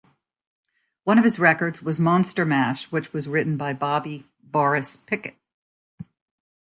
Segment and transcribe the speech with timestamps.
[1.03, 5.37] One of his records was "Monster Mash", which was written by Bobby "Boris" Pickett.